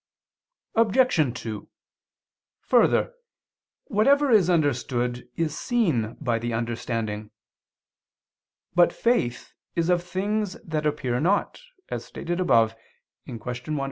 [0.73, 1.39] Obj.
[1.43, 1.69] 2:
[2.61, 3.13] Further,
[3.83, 7.29] whatever is understood is seen by the understanding.
[8.73, 12.73] But faith is of things that appear not, as stated above
[13.27, 13.35] (Q.
[13.37, 13.79] 1, A.